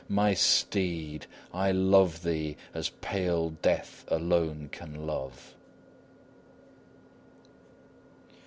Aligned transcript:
My 0.07 0.33
steed! 0.33 1.27
I 1.53 1.71
love 1.71 2.23
thee 2.23 2.57
as 2.73 2.89
Pale 3.01 3.57
Death 3.61 4.03
alone 4.07 4.69
can 4.71 5.05
love! 5.05 5.53